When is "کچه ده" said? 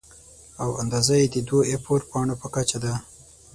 2.55-2.93